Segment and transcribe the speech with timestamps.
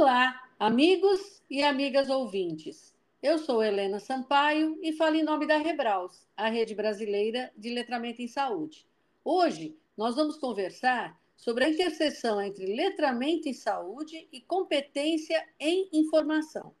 [0.00, 2.94] Olá, amigos e amigas ouvintes.
[3.20, 8.22] Eu sou Helena Sampaio e falo em nome da Rebraus, a rede brasileira de letramento
[8.22, 8.86] em saúde.
[9.24, 16.72] Hoje nós vamos conversar sobre a interseção entre letramento em saúde e competência em informação.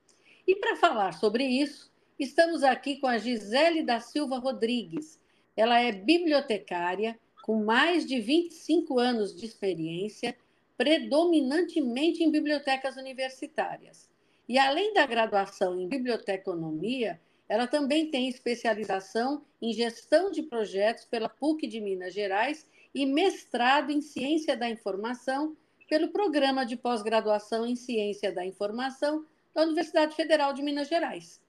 [0.46, 5.20] E para falar sobre isso, estamos aqui com a Gisele da Silva Rodrigues.
[5.56, 10.36] Ela é bibliotecária com mais de 25 anos de experiência
[10.78, 14.08] predominantemente em bibliotecas universitárias.
[14.48, 21.28] E além da graduação em biblioteconomia, ela também tem especialização em gestão de projetos pela
[21.28, 22.64] PUC de Minas Gerais
[22.94, 25.56] e mestrado em ciência da informação
[25.88, 31.40] pelo programa de pós-graduação em ciência da informação da Universidade Federal de Minas Gerais.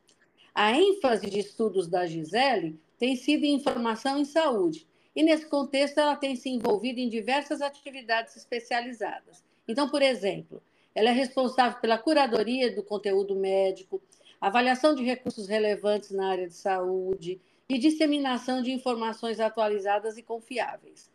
[0.56, 4.88] A ênfase de estudos da Gisele tem sido em informação em saúde,
[5.20, 9.44] e nesse contexto ela tem se envolvido em diversas atividades especializadas.
[9.68, 10.64] Então, por exemplo,
[10.96, 14.02] ela é responsável pela curadoria do conteúdo médico,
[14.40, 21.12] avaliação de recursos relevantes na área de saúde e disseminação de informações atualizadas e confiáveis.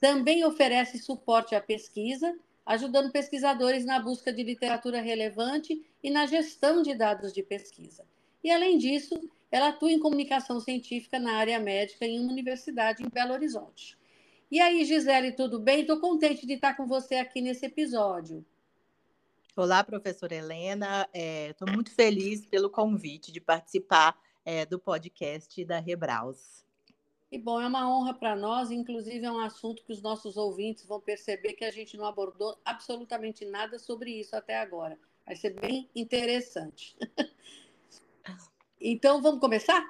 [0.00, 6.80] Também oferece suporte à pesquisa, ajudando pesquisadores na busca de literatura relevante e na gestão
[6.80, 8.04] de dados de pesquisa.
[8.44, 13.08] E, além disso, ela atua em comunicação científica na área médica em uma universidade em
[13.08, 13.96] Belo Horizonte.
[14.50, 15.80] E aí, Gisele, tudo bem?
[15.80, 18.44] Estou contente de estar com você aqui nesse episódio.
[19.54, 21.08] Olá, professora Helena.
[21.12, 26.64] Estou é, muito feliz pelo convite de participar é, do podcast da Rebraus.
[27.30, 30.86] E bom, é uma honra para nós, inclusive é um assunto que os nossos ouvintes
[30.86, 34.98] vão perceber que a gente não abordou absolutamente nada sobre isso até agora.
[35.26, 36.96] Vai ser bem interessante.
[38.80, 39.84] Então, vamos começar?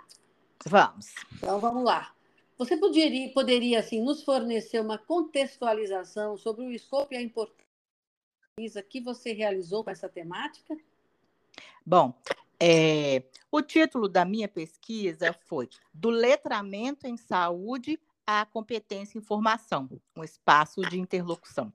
[0.67, 1.14] Vamos.
[1.36, 2.12] Então, vamos lá.
[2.56, 9.00] Você poderia, poderia assim, nos fornecer uma contextualização sobre o escopo e a importância que
[9.00, 10.77] você realizou com essa temática?
[11.87, 12.12] Bom,
[12.60, 13.22] é,
[13.53, 20.25] o título da minha pesquisa foi Do letramento em saúde à competência em informação, um
[20.25, 21.72] espaço de interlocução.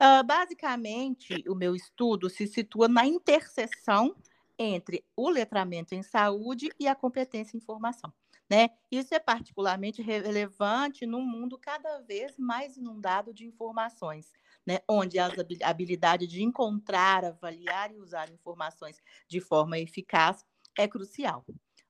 [0.00, 4.16] Uh, basicamente, o meu estudo se situa na interseção
[4.58, 8.12] entre o letramento em saúde e a competência em informação.
[8.50, 8.70] Né?
[8.90, 14.32] Isso é particularmente relevante num mundo cada vez mais inundado de informações,
[14.66, 14.80] né?
[14.88, 15.30] onde a
[15.64, 20.46] habilidade de encontrar, avaliar e usar informações de forma eficaz
[20.78, 21.44] é crucial.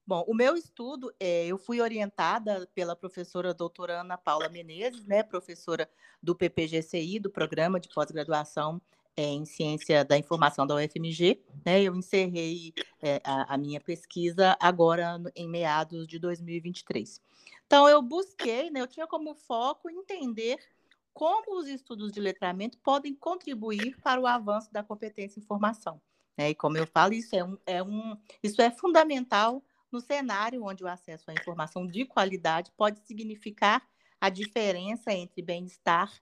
[0.04, 5.22] Bom, o meu estudo, é, eu fui orientada pela professora doutora Ana Paula Menezes, né,
[5.22, 5.88] professora
[6.22, 8.80] do PPGCI, do Programa de Pós-Graduação
[9.20, 11.42] em Ciência da Informação da UFMG.
[11.64, 11.82] Né?
[11.82, 17.20] Eu encerrei é, a, a, minha pesquisa agora em meados de 2023.
[17.66, 20.58] Então, eu busquei, né, eu tinha como foco entender
[21.12, 26.00] como os estudos de letramento podem contribuir para o avanço da competência em informação.
[26.36, 26.50] Né?
[26.50, 30.84] E como eu falo, isso é, um, é um, isso é fundamental no cenário onde
[30.84, 33.82] o acesso à informação de qualidade pode significar
[34.20, 36.12] a diferença entre bem-estar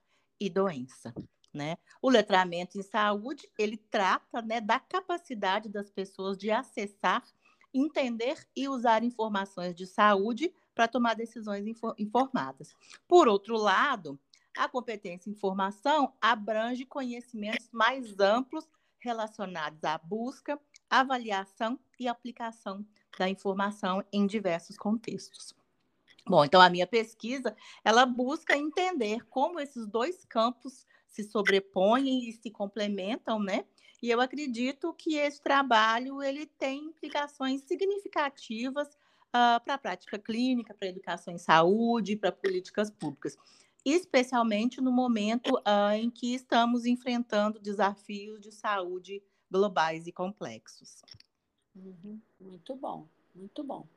[0.41, 1.13] e doença.
[1.57, 1.79] Né?
[2.03, 7.25] O letramento em saúde, ele trata né, da capacidade das pessoas de acessar,
[7.73, 11.65] entender e usar informações de saúde para tomar decisões
[11.99, 12.77] informadas.
[13.09, 14.21] Por outro lado,
[14.55, 18.69] a competência em informação abrange conhecimentos mais amplos
[18.99, 22.85] relacionados à busca, avaliação e aplicação
[23.19, 25.55] da informação em diversos contextos.
[26.29, 30.85] Bom, então a minha pesquisa, ela busca entender como esses dois campos
[31.17, 33.65] se sobrepõem e se complementam, né?
[34.03, 40.75] E eu acredito que esse trabalho ele tem implicações significativas uh, para a prática clínica,
[40.75, 43.37] para a educação em saúde, para políticas públicas,
[43.85, 51.01] especialmente no momento uh, em que estamos enfrentando desafios de saúde globais e complexos.
[51.75, 52.21] Uhum.
[52.39, 53.89] Muito bom, muito bom.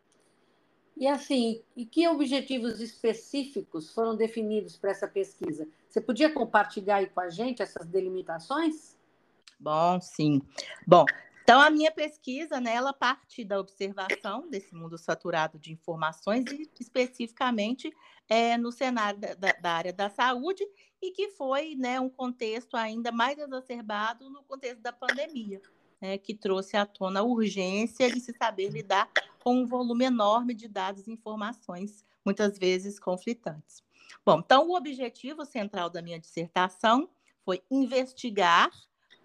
[1.00, 5.66] E assim, e que objetivos específicos foram definidos para essa pesquisa?
[5.88, 8.98] Você podia compartilhar aí com a gente essas delimitações?
[9.58, 10.42] Bom, sim.
[10.86, 11.06] Bom,
[11.42, 16.70] então a minha pesquisa, né, ela parte da observação desse mundo saturado de informações e
[16.78, 17.96] especificamente
[18.28, 20.68] é, no cenário da, da, área da saúde
[21.02, 25.62] e que foi, né, um contexto ainda mais exacerbado no contexto da pandemia
[26.02, 29.10] né, que trouxe à tona a urgência de se saber lidar
[29.44, 33.84] com um volume enorme de dados e informações, muitas vezes conflitantes.
[34.26, 37.10] Bom, então o objetivo central da minha dissertação
[37.44, 38.70] foi investigar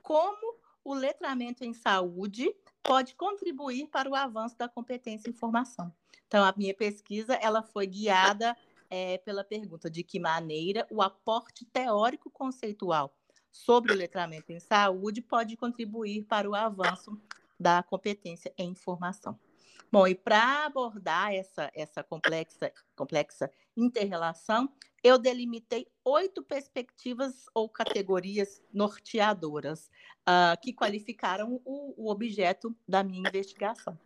[0.03, 5.93] como o letramento em saúde pode contribuir para o avanço da competência em informação.
[6.27, 8.57] Então, a minha pesquisa ela foi guiada
[8.91, 13.15] é, pela pergunta de que maneira o aporte teórico conceitual
[13.55, 17.17] sobre o letramento em saúde pode contribuir para o avanço
[17.59, 19.39] da competência em informação.
[19.93, 24.69] Bom, e para abordar essa, essa complexa, complexa interrelação,
[25.05, 29.89] eu delimitei oito perspectivas ou categorias norteadoras
[30.23, 33.97] uh, que qualificaram o, o, objeto da minha investigação.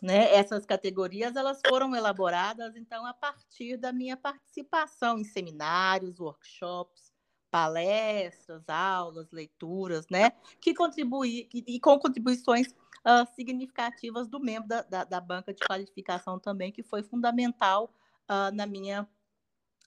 [0.00, 0.32] Né?
[0.32, 7.13] Essas categorias elas foram elaboradas então a partir da minha participação em seminários, workshops,
[7.54, 10.32] palestras, aulas, leituras, né?
[10.60, 16.36] Que contribui e com contribuições uh, significativas do membro da, da, da, banca de qualificação
[16.36, 17.94] também, que foi fundamental
[18.28, 19.08] uh, na minha,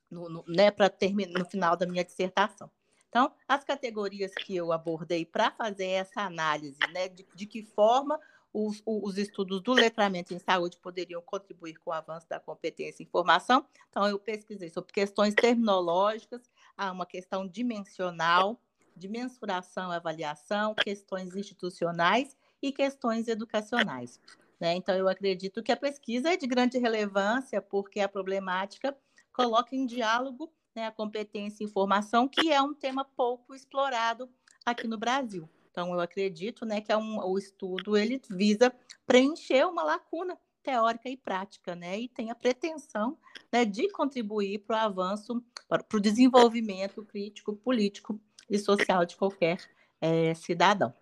[0.09, 2.71] no, no, né, para terminar no final da minha dissertação.
[3.09, 8.17] Então, as categorias que eu abordei para fazer essa análise, né, de, de que forma
[8.53, 13.05] os, os, estudos do letramento em saúde poderiam contribuir com o avanço da competência em
[13.05, 13.65] informação.
[13.89, 16.41] Então, eu pesquisei sobre questões terminológicas,
[16.77, 18.61] há uma questão dimensional,
[18.95, 24.19] de mensuração e avaliação, questões institucionais e questões educacionais.
[24.59, 24.75] Né?
[24.75, 28.95] Então, eu acredito que a pesquisa é de grande relevância, porque a problemática
[29.31, 34.29] coloca em diálogo né, a competência e informação, que é um tema pouco explorado
[34.65, 35.49] aqui no Brasil.
[35.71, 38.73] Então, eu acredito né, que é um, o estudo ele visa
[39.05, 43.17] preencher uma lacuna teórica e prática, né, e tem a pretensão
[43.51, 48.19] né, de contribuir para o avanço, para, para o desenvolvimento crítico, político
[48.49, 49.57] e social de qualquer
[49.99, 50.93] é, cidadão.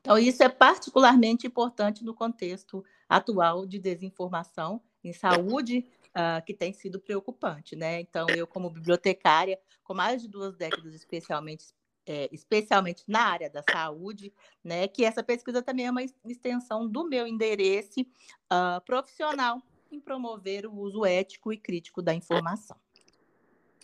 [0.00, 6.72] Então, isso é particularmente importante no contexto atual de desinformação em saúde, uh, que tem
[6.72, 7.76] sido preocupante.
[7.76, 8.00] Né?
[8.00, 11.66] Então, eu, como bibliotecária, com mais de duas décadas, especialmente,
[12.06, 14.32] é, especialmente na área da saúde,
[14.64, 19.60] né, que essa pesquisa também é uma extensão do meu endereço uh, profissional
[19.92, 22.76] em promover o uso ético e crítico da informação.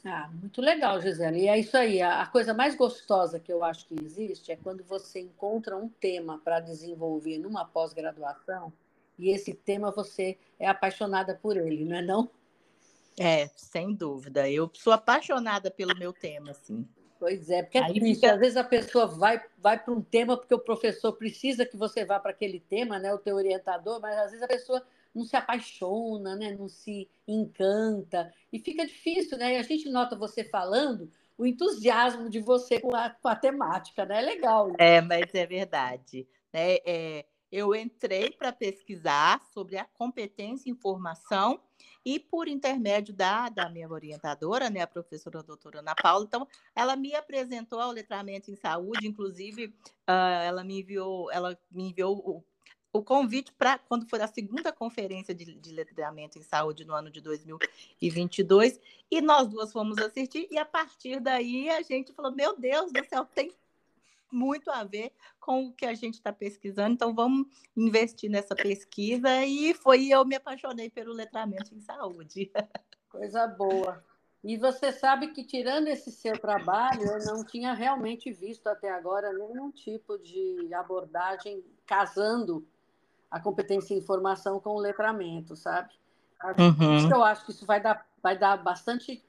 [0.09, 1.41] Ah, muito legal, Gisele.
[1.41, 2.01] E é isso aí.
[2.01, 6.41] A, coisa mais gostosa que eu acho que existe é quando você encontra um tema
[6.45, 8.73] para desenvolver numa pós-graduação
[9.19, 12.31] e esse tema você é apaixonada por ele, não é não?
[13.19, 14.49] É, sem dúvida.
[14.49, 16.87] Eu sou apaixonada pelo meu tema, sim.
[17.19, 18.15] Pois é, porque é triste.
[18.15, 18.35] Fica...
[18.35, 22.05] Às vezes a pessoa vai, vai para um tema porque o professor precisa que você
[22.05, 23.13] vá para aquele tema, né?
[23.13, 24.87] O teu orientador, mas às vezes a pessoa
[25.17, 26.55] não se apaixona, né?
[26.57, 29.55] não se encanta, e fica difícil, né?
[29.55, 34.05] E a gente nota você falando o entusiasmo de você com a, com a temática,
[34.05, 34.19] né?
[34.19, 34.73] É legal.
[34.79, 36.29] É, mas é verdade.
[36.53, 36.77] Né?
[36.85, 41.61] É, eu entrei para pesquisar sobre a competência em formação
[42.05, 46.95] e por intermédio da, da minha orientadora, né, a professora doutora Ana Paula, então ela
[46.95, 49.67] me apresentou ao letramento em saúde, inclusive
[50.09, 52.45] uh, ela me enviou, ela me enviou
[52.99, 57.11] o convite para quando for a segunda conferência de, de letramento em saúde no ano
[57.11, 62.57] de 2022, e nós duas fomos assistir, e a partir daí a gente falou: Meu
[62.57, 63.53] Deus do céu, tem
[64.31, 67.47] muito a ver com o que a gente está pesquisando, então vamos
[67.77, 69.45] investir nessa pesquisa.
[69.45, 72.51] E foi eu me apaixonei pelo letramento em saúde.
[73.09, 74.05] Coisa boa.
[74.45, 79.33] E você sabe que, tirando esse seu trabalho, eu não tinha realmente visto até agora
[79.33, 82.65] nenhum tipo de abordagem casando
[83.31, 85.95] a competência em informação com o letramento, sabe?
[86.59, 87.11] Uhum.
[87.11, 89.25] Eu acho que isso vai dar, vai dar bastante,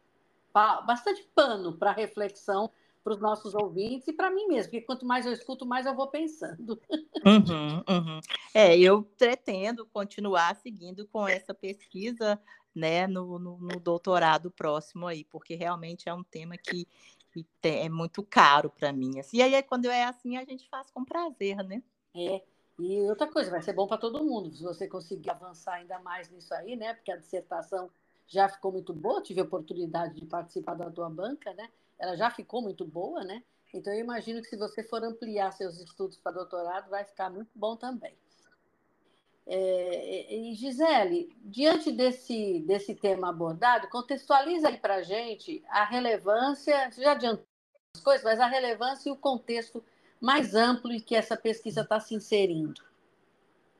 [0.85, 2.69] bastante pano para reflexão
[3.03, 5.95] para os nossos ouvintes e para mim mesmo, porque quanto mais eu escuto, mais eu
[5.95, 6.77] vou pensando.
[7.25, 8.19] Uhum, uhum.
[8.53, 12.37] É, eu pretendo continuar seguindo com essa pesquisa
[12.75, 16.85] né, no, no, no doutorado próximo aí, porque realmente é um tema que,
[17.31, 19.19] que tem, é muito caro para mim.
[19.19, 21.81] Assim, e aí, quando é assim, a gente faz com prazer, né?
[22.13, 22.43] É.
[22.79, 26.29] E outra coisa, vai ser bom para todo mundo, se você conseguir avançar ainda mais
[26.29, 26.93] nisso aí, né?
[26.93, 27.89] Porque a dissertação
[28.27, 31.69] já ficou muito boa, tive a oportunidade de participar da tua banca, né?
[31.97, 33.43] Ela já ficou muito boa, né?
[33.73, 37.49] Então eu imagino que se você for ampliar seus estudos para doutorado, vai ficar muito
[37.55, 38.15] bom também.
[39.49, 46.91] É, e Gisele, diante desse, desse tema abordado, contextualiza aí para a gente a relevância,
[46.91, 47.45] você já adiantou
[47.95, 49.83] as coisas, mas a relevância e o contexto
[50.19, 52.81] mais amplo em que essa pesquisa está se inserindo?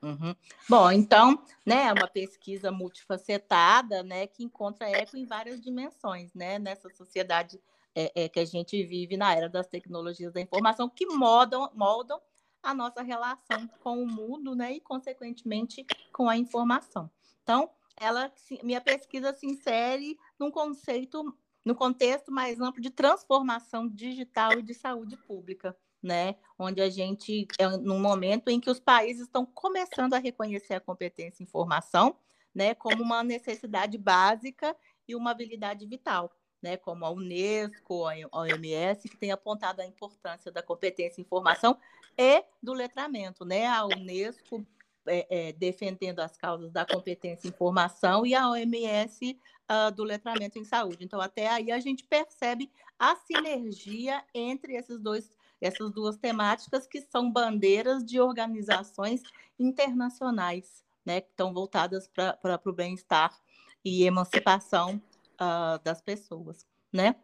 [0.02, 0.34] Uhum.
[0.68, 6.58] Bom, então, né, é uma pesquisa multifacetada, né, que encontra eco em várias dimensões, né,
[6.58, 7.60] nessa sociedade
[7.94, 12.20] é, é, que a gente vive na era das tecnologias da informação, que moldam, moldam
[12.62, 17.10] a nossa relação com o mundo, né, e consequentemente com a informação.
[17.42, 24.52] Então, ela, minha pesquisa se insere num conceito, no contexto mais amplo de transformação digital
[24.52, 26.36] e de saúde pública né?
[26.58, 30.80] Onde a gente é num momento em que os países estão começando a reconhecer a
[30.80, 32.16] competência em informação,
[32.54, 34.74] né, como uma necessidade básica
[35.06, 40.50] e uma habilidade vital, né, como a Unesco, a OMS, que tem apontado a importância
[40.50, 41.78] da competência em informação
[42.16, 43.44] e do letramento.
[43.44, 43.66] Né?
[43.66, 44.66] A Unesco
[45.06, 49.36] é, é, defendendo as causas da competência em informação e a OMS uh,
[49.68, 51.04] ah, do letramento em saúde.
[51.04, 57.00] Então, até aí a gente percebe a sinergia entre esses dois, essas duas temáticas que
[57.00, 59.22] são bandeiras de organizações
[59.58, 63.36] internacionais, né, que estão voltadas para o bem-estar
[63.84, 65.00] e emancipação
[65.34, 67.16] uh, das pessoas, né?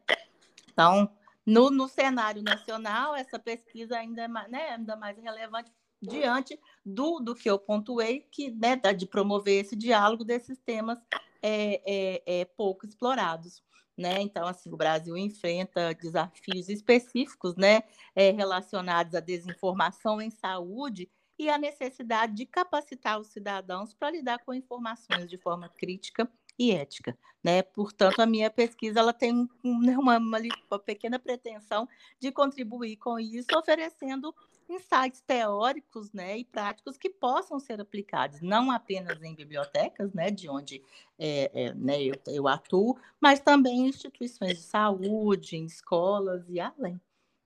[0.72, 1.10] Então,
[1.46, 7.18] no, no cenário nacional, essa pesquisa ainda é mais, né, ainda mais relevante diante do,
[7.20, 10.98] do que eu pontuei, que né, de promover esse diálogo desses temas
[11.42, 13.62] é, é, é, pouco explorados.
[13.96, 14.20] Né?
[14.20, 17.82] Então, assim, o Brasil enfrenta desafios específicos né,
[18.14, 21.08] é, relacionados à desinformação em saúde
[21.38, 26.72] e a necessidade de capacitar os cidadãos para lidar com informações de forma crítica e
[26.72, 27.16] ética.
[27.42, 27.62] Né?
[27.62, 30.38] Portanto, a minha pesquisa ela tem né, uma, uma,
[30.70, 34.34] uma pequena pretensão de contribuir com isso, oferecendo
[34.68, 40.48] insights teóricos né, e práticos que possam ser aplicados, não apenas em bibliotecas, né, de
[40.48, 40.82] onde
[41.18, 46.60] é, é, né, eu, eu atuo, mas também em instituições de saúde, em escolas e
[46.60, 47.00] além.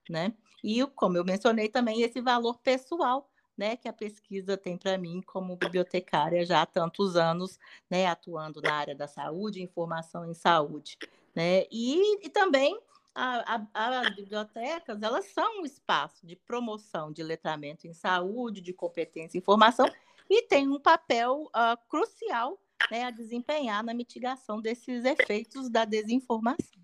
[0.08, 0.32] Né?
[0.64, 5.20] E, como eu mencionei também, esse valor pessoal né, que a pesquisa tem para mim
[5.26, 7.58] como bibliotecária já há tantos anos,
[7.90, 10.96] né, atuando na área da saúde, informação em saúde,
[11.34, 12.80] né, e, e também
[13.14, 19.40] as bibliotecas elas são um espaço de promoção de letramento em saúde, de competência em
[19.40, 19.86] informação
[20.30, 22.58] e tem um papel uh, crucial
[22.90, 26.80] né, a desempenhar na mitigação desses efeitos da desinformação.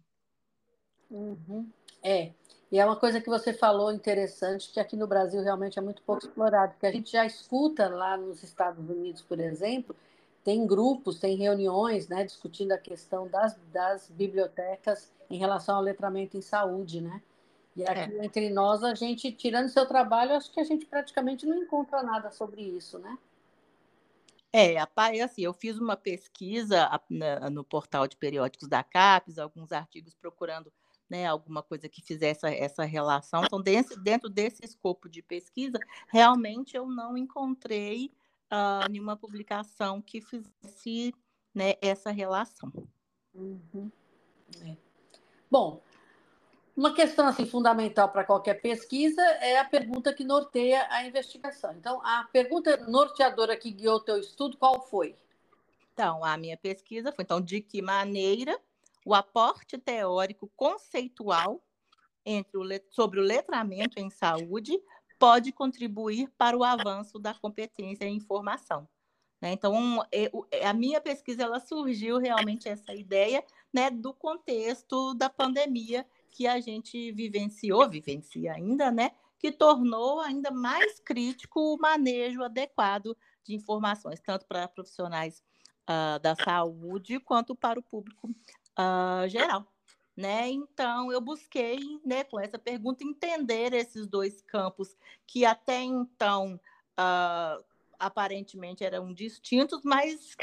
[1.11, 1.69] Uhum.
[2.03, 2.33] É,
[2.71, 6.03] e é uma coisa que você falou interessante, que aqui no Brasil realmente é muito
[6.03, 9.95] pouco explorado, porque a gente já escuta lá nos Estados Unidos, por exemplo,
[10.43, 16.37] tem grupos, tem reuniões né, discutindo a questão das, das bibliotecas em relação ao letramento
[16.37, 17.23] em saúde, né?
[17.77, 17.91] E é.
[17.91, 18.25] aqui é.
[18.25, 22.31] entre nós, a gente, tirando seu trabalho, acho que a gente praticamente não encontra nada
[22.31, 23.19] sobre isso, né?
[24.53, 24.77] É,
[25.21, 26.89] assim, eu fiz uma pesquisa
[27.51, 30.73] no portal de periódicos da CAPES, alguns artigos procurando
[31.11, 33.45] né, alguma coisa que fizesse essa relação.
[33.45, 35.79] Então, dentro, dentro desse escopo de pesquisa,
[36.09, 38.13] realmente eu não encontrei
[38.53, 41.13] uh, nenhuma publicação que fizesse
[41.53, 42.73] né, essa relação.
[43.35, 43.91] Uhum.
[44.63, 44.77] É.
[45.51, 45.81] Bom,
[46.77, 51.73] uma questão assim fundamental para qualquer pesquisa é a pergunta que norteia a investigação.
[51.73, 55.15] Então, a pergunta norteadora que guiou o teu estudo, qual foi?
[55.93, 58.59] Então, a minha pesquisa foi então de que maneira
[59.07, 61.63] o aporte teórico conceitual
[62.27, 64.81] entre o, sobre o letramento em saúde
[65.19, 68.89] pode contribuir para o avanço da competência em informação.
[69.41, 69.53] Né?
[69.53, 70.03] Então,
[70.65, 76.61] a minha pesquisa ela surgiu realmente essa ideia né, do contexto da pandemia que a
[76.61, 84.21] gente vivenciou, vivencia ainda, né, que tornou ainda mais crítico o manejo adequado de informações,
[84.21, 85.43] tanto para profissionais
[85.83, 89.67] uh, da saúde quanto para o público uh, geral.
[90.17, 90.49] Né?
[90.49, 96.61] Então, eu busquei, né, com essa pergunta, entender esses dois campos que até então
[96.99, 97.65] uh,
[97.99, 100.37] aparentemente eram distintos, mas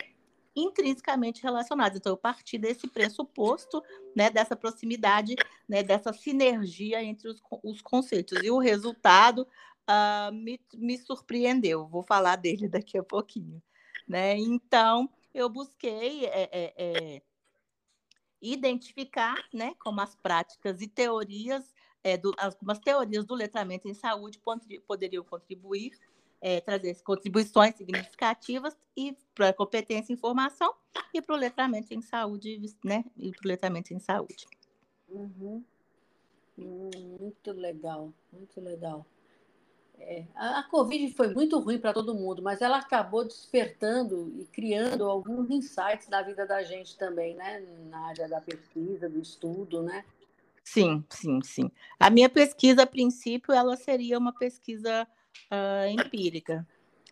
[0.56, 1.98] intrinsecamente relacionados.
[1.98, 3.82] Então, eu parti desse pressuposto,
[4.16, 5.36] né, dessa proximidade,
[5.68, 8.38] né, dessa sinergia entre os, os conceitos.
[8.44, 9.48] E o resultado
[9.90, 11.88] uh, me, me surpreendeu.
[11.88, 13.62] Vou falar dele daqui a pouquinho.
[14.08, 14.38] Né?
[14.38, 17.22] Então, eu busquei é, é, é,
[18.42, 22.34] identificar né, como as práticas e teorias, é, do,
[22.84, 24.42] teorias do letramento em saúde
[24.88, 25.92] poderiam contribuir
[26.42, 30.74] é, trazer contribuições significativas e para a competência em informação
[31.14, 33.06] e para o letramento em saúde, né?
[33.16, 34.46] E para o letramento em saúde.
[35.08, 35.64] Uhum.
[36.58, 39.06] Hum, muito legal, muito legal.
[40.00, 44.46] É, a, a Covid foi muito ruim para todo mundo, mas ela acabou despertando e
[44.46, 47.64] criando alguns insights na vida da gente também, né?
[47.90, 50.04] Na área da pesquisa, do estudo, né?
[50.64, 51.72] Sim, sim, sim.
[52.00, 55.08] A minha pesquisa, a princípio, ela seria uma pesquisa
[55.52, 56.68] uh, empírica.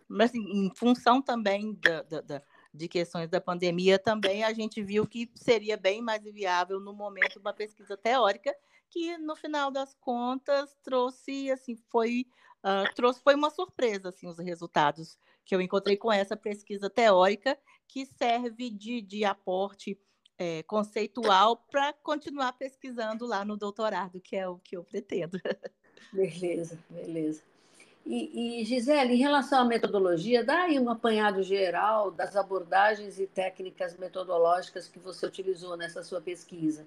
[0.08, 2.42] Mas, assim, em função também da, da, da,
[2.74, 7.38] de questões da pandemia, também a gente viu que seria bem mais viável no momento
[7.38, 8.54] uma pesquisa teórica,
[8.88, 12.26] que no final das contas trouxe, assim, foi,
[12.64, 17.56] uh, trouxe, foi uma surpresa, assim, os resultados que eu encontrei com essa pesquisa teórica,
[17.86, 19.98] que serve de, de aporte
[20.40, 25.38] é, conceitual para continuar pesquisando lá no doutorado, que é o que eu pretendo.
[26.12, 27.42] Beleza, beleza.
[28.04, 33.26] E, e, Gisele, em relação à metodologia, dá aí um apanhado geral das abordagens e
[33.26, 36.86] técnicas metodológicas que você utilizou nessa sua pesquisa.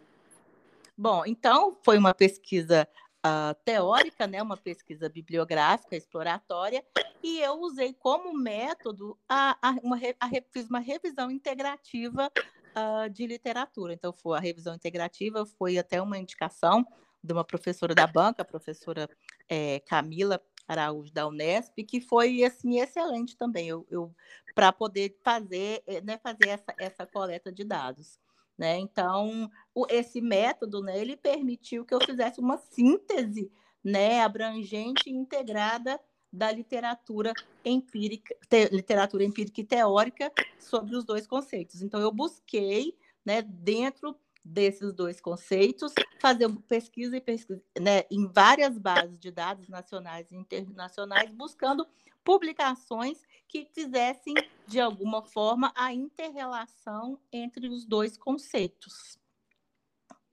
[0.97, 2.87] Bom, então foi uma pesquisa
[3.25, 6.83] uh, teórica, né, uma pesquisa bibliográfica exploratória,
[7.23, 12.29] e eu usei como método a, a, uma, a, fiz uma revisão integrativa
[12.75, 13.93] uh, de literatura.
[13.93, 16.85] Então, foi a revisão integrativa foi até uma indicação
[17.23, 19.09] de uma professora da banca, a professora
[19.47, 24.13] é, Camila Araújo da Unesp, que foi assim excelente também, eu, eu
[24.55, 28.19] para poder fazer, eh, né, fazer essa, essa coleta de dados.
[28.57, 28.77] Né?
[28.77, 33.51] Então, o, esse método, né, ele permitiu que eu fizesse uma síntese
[33.83, 35.99] né, abrangente e integrada
[36.31, 37.33] da literatura
[37.65, 41.81] empírica, te, literatura empírica e teórica sobre os dois conceitos.
[41.81, 48.77] Então, eu busquei, né, dentro desses dois conceitos, fazer pesquisa e pesquisa né, em várias
[48.77, 51.87] bases de dados nacionais e internacionais, buscando
[52.23, 54.33] publicações que fizessem,
[54.67, 59.17] de alguma forma, a interrelação entre os dois conceitos.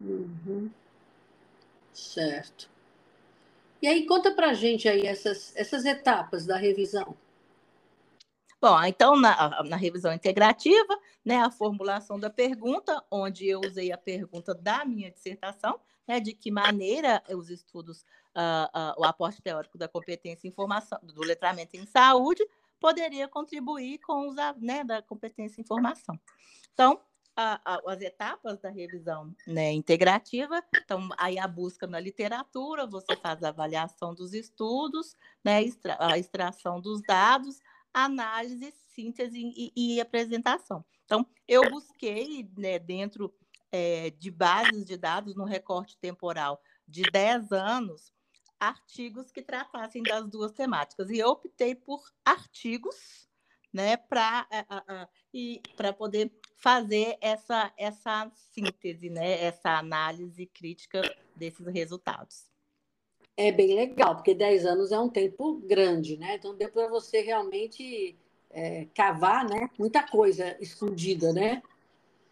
[0.00, 0.70] Uhum.
[1.92, 2.70] Certo.
[3.82, 7.16] E aí, conta para a gente aí essas, essas etapas da revisão.
[8.60, 13.96] Bom, então, na, na revisão integrativa, né, a formulação da pergunta, onde eu usei a
[13.96, 18.02] pergunta da minha dissertação, né, de que maneira os estudos,
[18.36, 22.46] uh, uh, o aporte teórico da competência em informação, do letramento em saúde,
[22.78, 26.18] poderia contribuir com os né, da competência em informação.
[26.74, 27.00] Então,
[27.36, 33.16] a, a, as etapas da revisão né, integrativa, então aí a busca na literatura, você
[33.16, 37.60] faz a avaliação dos estudos, né, extra, a extração dos dados,
[37.92, 40.84] análise, síntese e, e apresentação.
[41.04, 43.34] Então, eu busquei né, dentro
[43.72, 48.12] é, de bases de dados no recorte temporal de 10 anos,
[48.58, 51.10] artigos que tratassem das duas temáticas.
[51.10, 53.28] E eu optei por artigos
[53.72, 54.46] né, para
[55.32, 61.02] e para poder fazer essa, essa síntese, né, essa análise crítica
[61.36, 62.49] desses resultados.
[63.42, 66.34] É bem legal, porque 10 anos é um tempo grande, né?
[66.34, 68.14] Então deu para você realmente
[68.50, 71.62] é, cavar né, muita coisa escondida, né?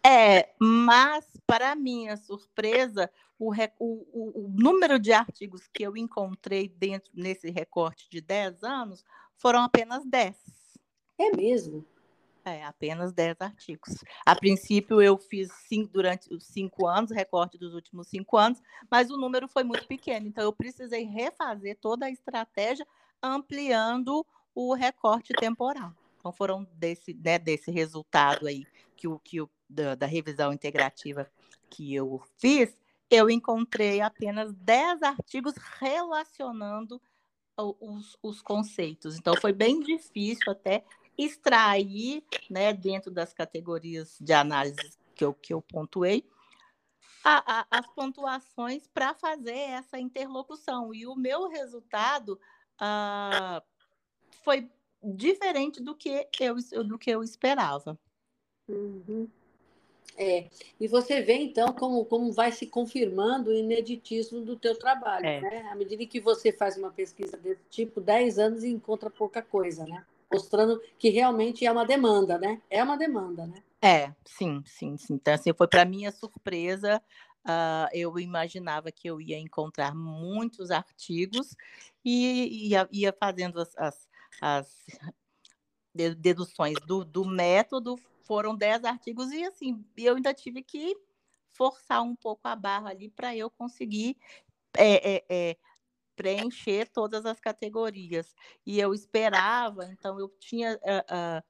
[0.05, 7.09] É, mas, para minha surpresa, o, o, o, número de artigos que eu encontrei dentro
[7.15, 9.03] nesse recorte de 10 anos
[9.35, 10.35] foram apenas 10.
[11.17, 11.83] É mesmo?
[12.49, 14.03] É, apenas 10 artigos.
[14.25, 18.59] A princípio, eu fiz cinco, durante os cinco anos, recorte dos últimos cinco anos,
[18.89, 22.87] mas o número foi muito pequeno, então eu precisei refazer toda a estratégia,
[23.21, 25.93] ampliando o recorte temporal.
[26.17, 31.29] Então, foram desse, né, desse resultado aí que o, que o da, da revisão integrativa
[31.69, 32.73] que eu fiz,
[33.09, 36.99] eu encontrei apenas 10 artigos relacionando
[37.57, 39.17] os, os, conceitos.
[39.17, 40.83] Então, foi bem difícil até
[41.19, 46.25] extrair, né, dentro das categorias de análise que eu, que eu pontuei,
[47.23, 50.93] a, a, as pontuações para fazer essa interlocução.
[50.93, 52.39] E o meu resultado
[52.79, 53.61] ah,
[54.43, 54.69] foi
[55.03, 56.55] diferente do que eu,
[56.85, 57.99] do que eu esperava.
[58.67, 59.27] Uhum.
[60.17, 65.25] É, e você vê então como, como vai se confirmando o ineditismo do teu trabalho,
[65.25, 65.41] é.
[65.41, 65.69] né?
[65.71, 69.85] À medida que você faz uma pesquisa desse tipo, 10 anos e encontra pouca coisa,
[69.85, 70.05] né?
[70.31, 72.61] Mostrando que realmente é uma demanda, né?
[72.69, 73.63] É uma demanda, né?
[73.81, 75.13] É, sim, sim, sim.
[75.13, 77.01] Então, assim, foi para minha surpresa,
[77.45, 81.55] uh, eu imaginava que eu ia encontrar muitos artigos
[82.03, 84.07] e ia, ia fazendo as, as,
[84.41, 90.95] as deduções do, do método, foram 10 artigos e assim, eu ainda tive que
[91.51, 94.15] forçar um pouco a barra ali para eu conseguir
[94.77, 95.57] é, é, é,
[96.19, 98.35] preencher todas as categorias.
[98.65, 100.73] E eu esperava, então eu tinha.
[100.83, 101.43] Uh, uh,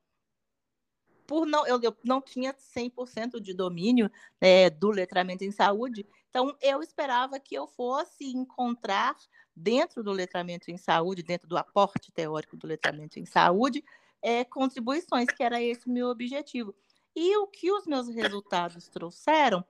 [1.25, 6.55] por não, eu, eu não tinha 100% de domínio né, do letramento em saúde, então
[6.61, 9.15] eu esperava que eu fosse encontrar
[9.55, 13.83] dentro do letramento em saúde, dentro do aporte teórico do letramento em saúde,
[14.21, 16.75] é, contribuições, que era esse o meu objetivo.
[17.15, 19.63] E o que os meus resultados trouxeram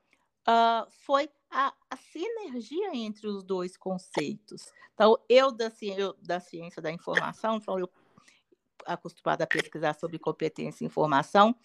[0.48, 4.72] uh, foi a, a, sinergia entre os dois conceitos.
[4.94, 7.90] Então, eu da, eu da ciência da informação, então eu
[8.86, 11.56] acostumada a pesquisar sobre competência e informação,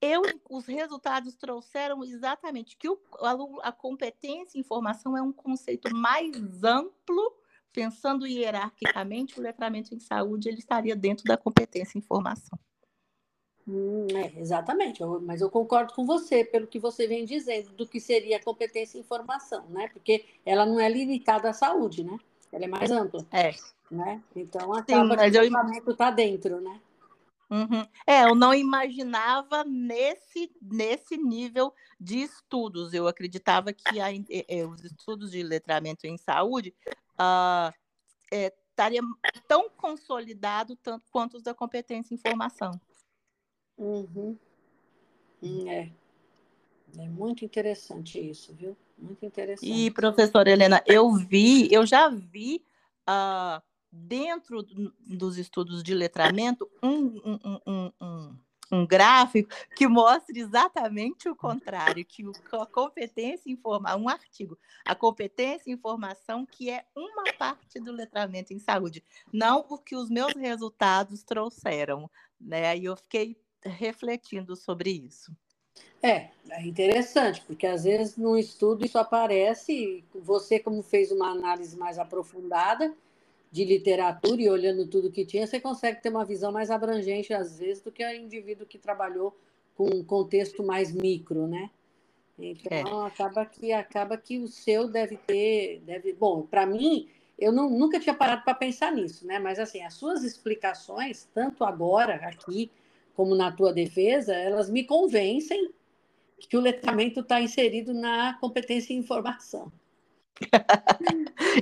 [0.00, 2.98] eu, os resultados trouxeram exatamente que o,
[3.62, 7.36] a, competência e informação é um conceito mais amplo
[7.72, 12.58] pensando hierarquicamente, o letramento em saúde ele estaria dentro da competência em informação.
[13.66, 17.86] Hum, é, exatamente, eu, mas eu concordo com você, pelo que você vem dizendo, do
[17.86, 19.88] que seria a competência em informação, né?
[19.92, 22.18] Porque ela não é limitada à saúde, né?
[22.50, 23.24] Ela é mais ampla.
[23.30, 23.52] É.
[23.90, 24.22] Né?
[24.34, 25.92] Então acaba Sim, que o eu...
[25.92, 26.80] está dentro, né?
[27.50, 27.86] Uhum.
[28.06, 32.94] É, eu não imaginava nesse, nesse nível de estudos.
[32.94, 36.74] Eu acreditava que a, é, os estudos de letramento em saúde
[37.12, 37.70] uh,
[38.32, 39.02] é, estaria
[39.46, 42.72] tão consolidado tanto quanto os da competência em informação.
[43.82, 44.38] Uhum.
[45.42, 45.90] Hum, é.
[46.98, 48.76] É muito interessante isso, viu?
[48.96, 49.72] Muito interessante.
[49.72, 52.62] E, professora Helena, eu vi, eu já vi
[53.08, 54.62] uh, dentro
[55.00, 58.36] dos estudos de letramento um, um, um, um,
[58.70, 64.94] um gráfico que mostra exatamente o contrário, que a competência em informação, um artigo, a
[64.94, 70.08] competência em informação que é uma parte do letramento em saúde, não o que os
[70.08, 72.08] meus resultados trouxeram,
[72.40, 72.68] né?
[72.68, 75.32] Aí eu fiquei refletindo sobre isso.
[76.02, 81.76] É, é interessante, porque às vezes no estudo isso aparece, você como fez uma análise
[81.76, 82.94] mais aprofundada,
[83.52, 87.58] de literatura e olhando tudo que tinha, você consegue ter uma visão mais abrangente, às
[87.58, 89.36] vezes, do que o indivíduo que trabalhou
[89.76, 91.70] com um contexto mais micro, né?
[92.38, 93.06] Então, é.
[93.06, 95.82] acaba, que, acaba que o seu deve ter.
[95.84, 96.14] Deve...
[96.14, 99.38] Bom, para mim, eu não, nunca tinha parado para pensar nisso, né?
[99.38, 102.70] Mas, assim, as suas explicações, tanto agora, aqui,
[103.14, 105.72] como na tua defesa, elas me convencem
[106.48, 109.72] que o letramento está inserido na competência em informação.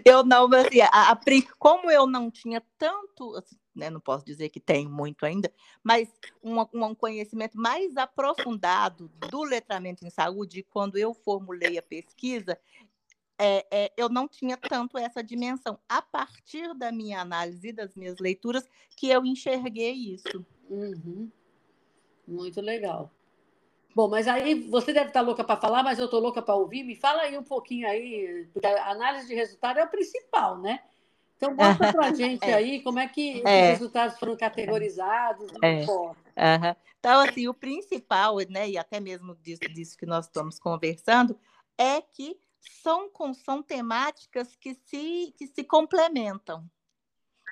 [0.04, 1.20] eu não, assim, a, a,
[1.58, 6.08] como eu não tinha tanto, assim, né, não posso dizer que tenho muito ainda, mas
[6.42, 12.58] um, um conhecimento mais aprofundado do letramento em saúde, quando eu formulei a pesquisa,
[13.38, 15.78] é, é, eu não tinha tanto essa dimensão.
[15.88, 20.44] A partir da minha análise e das minhas leituras, que eu enxerguei isso.
[20.68, 21.30] Uhum.
[22.30, 23.10] Muito legal.
[23.94, 26.84] Bom, mas aí você deve estar louca para falar, mas eu estou louca para ouvir.
[26.84, 30.80] Me fala aí um pouquinho aí, porque a análise de resultado é o principal, né?
[31.36, 32.54] Então, mostra para a gente é.
[32.54, 33.72] aí como é que é.
[33.72, 35.50] os resultados foram categorizados.
[35.62, 35.80] É.
[35.86, 36.14] Uhum.
[36.98, 41.36] Então, assim, o principal, né, e até mesmo disso, disso que nós estamos conversando,
[41.78, 43.10] é que são,
[43.42, 46.62] são temáticas que se, que se complementam,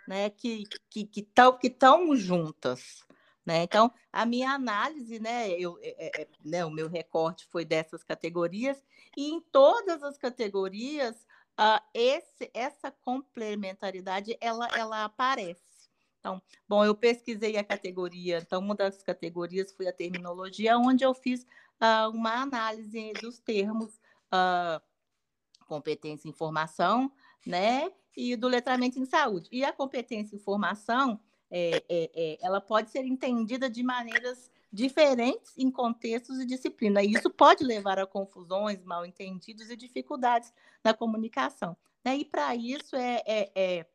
[0.07, 1.23] né, que estão que, que
[1.61, 3.08] que tão juntas.
[3.49, 3.63] Né?
[3.63, 8.85] Então, a minha análise, né, eu, é, é, né, o meu recorte foi dessas categorias,
[9.17, 11.17] e em todas as categorias,
[11.59, 15.89] uh, esse, essa complementaridade ela, ela aparece.
[16.21, 21.15] Então, bom, eu pesquisei a categoria, então uma das categorias foi a terminologia, onde eu
[21.15, 21.45] fiz
[21.81, 23.95] uh, uma análise dos termos
[24.27, 24.79] uh,
[25.67, 27.11] competência em informação,
[27.47, 29.49] né, e do letramento em saúde.
[29.51, 31.19] E a competência em informação,
[31.51, 37.03] é, é, é, ela pode ser entendida de maneiras diferentes em contextos e disciplina.
[37.03, 40.53] E isso pode levar a confusões, mal entendidos e dificuldades
[40.85, 41.77] na comunicação.
[42.05, 42.19] Né?
[42.19, 43.87] E para isso é, é, é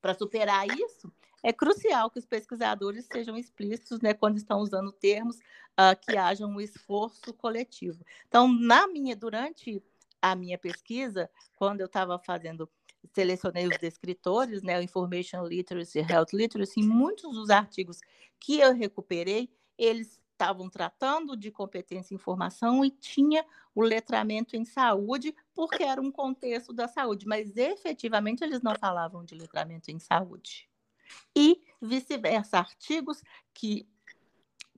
[0.00, 5.36] para superar isso, é crucial que os pesquisadores sejam explícitos né, quando estão usando termos
[5.36, 8.04] uh, que haja um esforço coletivo.
[8.28, 9.82] Então, na minha, durante
[10.20, 12.68] a minha pesquisa, quando eu estava fazendo
[13.12, 18.00] selecionei os descritores, né, Information Literacy, Health Literacy, muitos dos artigos
[18.38, 24.64] que eu recuperei, eles estavam tratando de competência em informação e tinha o letramento em
[24.64, 29.98] saúde, porque era um contexto da saúde, mas efetivamente eles não falavam de letramento em
[29.98, 30.68] saúde.
[31.34, 33.22] E vice-versa, artigos
[33.54, 33.88] que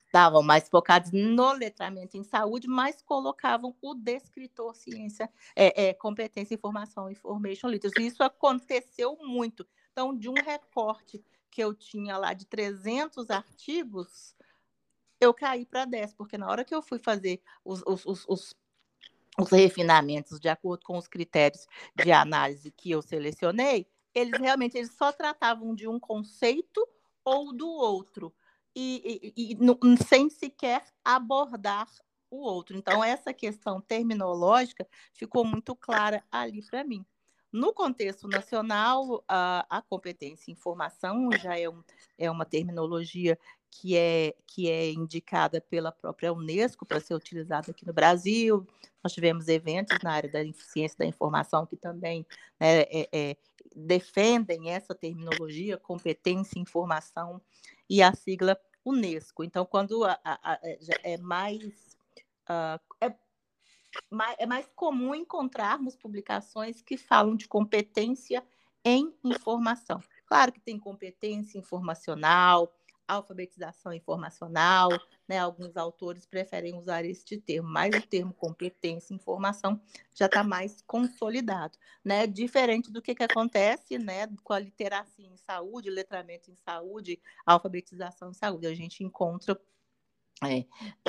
[0.09, 6.55] estavam mais focados no letramento em saúde, mas colocavam o descritor ciência, é, é, competência,
[6.55, 8.07] informação, information literacy.
[8.07, 9.67] Isso aconteceu muito.
[9.93, 14.35] Então, de um recorte que eu tinha lá de 300 artigos,
[15.21, 18.57] eu caí para 10, porque na hora que eu fui fazer os, os, os, os,
[19.39, 24.93] os refinamentos de acordo com os critérios de análise que eu selecionei, eles realmente eles
[24.93, 26.87] só tratavam de um conceito
[27.25, 28.33] ou do outro
[28.79, 31.89] e, e, e sem sequer abordar
[32.31, 32.77] o outro.
[32.77, 37.05] Então, essa questão terminológica ficou muito clara ali para mim.
[37.51, 41.83] No contexto nacional, a, a competência em informação já é, um,
[42.19, 43.39] é uma terminologia
[43.71, 48.67] que é, que é indicada pela própria Unesco para ser utilizada aqui no Brasil.
[49.03, 52.27] Nós tivemos eventos na área da ciência da informação que também
[52.61, 53.37] né, é, é,
[53.75, 57.41] defendem essa terminologia, competência informação,
[57.89, 59.45] e a sigla Unesco.
[59.45, 60.79] Então, quando a, a, a, é,
[61.15, 61.97] é mais,
[62.49, 63.15] uh, é,
[64.11, 68.45] mais, é mais comum encontrarmos publicações que falam de competência
[68.85, 70.01] em informação.
[70.27, 72.73] Claro que tem competência informacional,
[73.09, 74.91] alfabetização informacional,
[75.27, 75.39] né?
[75.39, 79.81] Alguns autores preferem usar este termo, mas o termo competência informação
[80.15, 82.27] já está mais consolidado, né?
[82.27, 88.31] Diferente do que, que acontece, né, com a literacia em saúde, letramento em saúde, alfabetização
[88.31, 88.67] em saúde.
[88.67, 89.59] A gente encontra
[90.45, 90.65] é,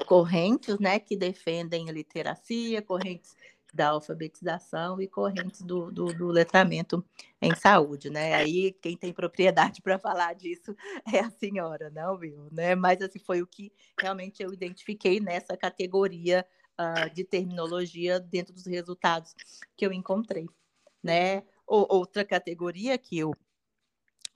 [0.05, 3.35] correntes, né, que defendem a literacia, correntes
[3.73, 7.05] da alfabetização e correntes do, do, do, letramento
[7.41, 8.34] em saúde, né?
[8.34, 10.75] Aí quem tem propriedade para falar disso
[11.13, 12.47] é a senhora, não, viu?
[12.51, 12.75] Né?
[12.75, 16.45] Mas assim foi o que realmente eu identifiquei nessa categoria
[16.79, 19.36] uh, de terminologia dentro dos resultados
[19.77, 20.47] que eu encontrei,
[21.03, 21.43] né?
[21.67, 23.32] outra categoria que eu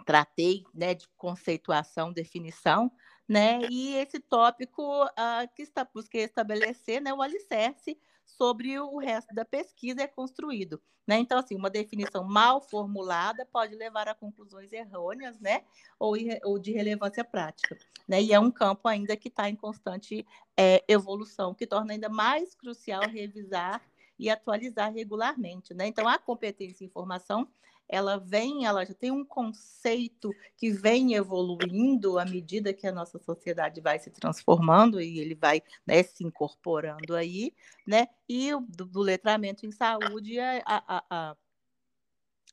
[0.05, 2.91] tratei, né, de conceituação, definição,
[3.27, 3.61] né?
[3.69, 9.45] E esse tópico uh, que está busquei estabelecer, né, o alicerce sobre o resto da
[9.45, 10.81] pesquisa é construído.
[11.05, 11.17] Né?
[11.17, 15.63] Então, assim, uma definição mal formulada pode levar a conclusões errôneas, né?
[15.99, 17.77] Ou, ou de relevância prática.
[18.07, 18.21] Né?
[18.21, 22.55] E é um campo ainda que está em constante é, evolução, que torna ainda mais
[22.55, 23.81] crucial revisar
[24.17, 25.73] e atualizar regularmente.
[25.73, 25.87] Né?
[25.87, 27.47] Então, a competência em informação
[27.93, 33.19] ela vem, ela já tem um conceito que vem evoluindo à medida que a nossa
[33.19, 37.53] sociedade vai se transformando e ele vai né, se incorporando aí,
[37.85, 38.07] né?
[38.27, 41.37] E do, do letramento em saúde, a, a, a,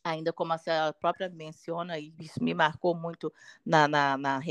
[0.05, 3.33] ainda como a própria menciona, e isso me marcou muito
[3.65, 4.43] na, na, na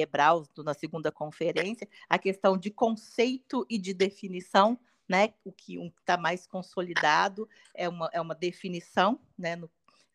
[0.66, 4.76] na segunda conferência, a questão de conceito e de definição,
[5.08, 5.36] né?
[5.44, 9.56] O que está mais consolidado é uma, é uma definição, né?
[9.56, 9.70] No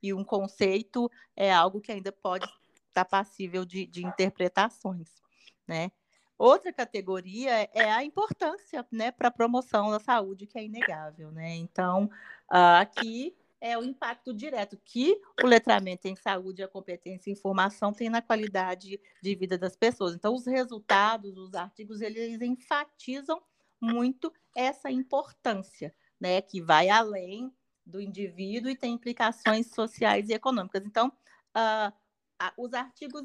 [0.05, 2.47] e um conceito é algo que ainda pode
[2.89, 5.09] estar passível de, de interpretações,
[5.67, 5.91] né?
[6.37, 11.55] Outra categoria é a importância, né, para a promoção da saúde, que é inegável, né?
[11.55, 12.11] Então,
[12.51, 18.11] aqui é o impacto direto que o letramento em saúde, a competência e informação tem
[18.11, 20.15] na qualidade de vida das pessoas.
[20.15, 23.41] Então, os resultados, os artigos, eles enfatizam
[23.81, 27.51] muito essa importância, né, que vai além
[27.85, 30.85] do indivíduo e tem implicações sociais e econômicas.
[30.85, 33.23] Então, uh, uh, os artigos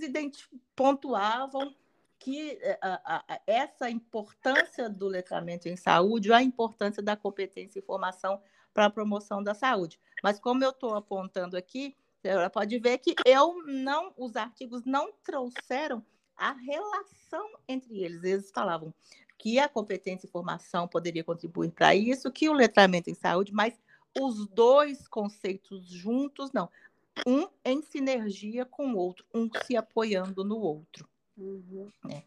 [0.76, 1.74] pontuavam
[2.18, 8.42] que uh, essa importância do letramento em saúde, a importância da competência e formação
[8.74, 10.00] para a promoção da saúde.
[10.22, 15.14] Mas como eu estou apontando aqui, você pode ver que eu não, os artigos não
[15.24, 18.24] trouxeram a relação entre eles.
[18.24, 18.94] Eles falavam
[19.38, 23.80] que a competência e formação poderia contribuir para isso, que o letramento em saúde, mas
[24.18, 26.70] os dois conceitos juntos, não.
[27.28, 31.08] Um em sinergia com o outro, um se apoiando no outro.
[31.38, 31.92] Uhum.
[32.10, 32.24] É.